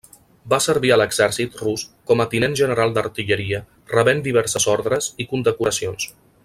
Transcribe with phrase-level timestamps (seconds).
[0.53, 3.63] Va servir a l'exèrcit rus com a tinent general d'artilleria
[3.95, 6.15] rebent diverses ordes i condecoracions.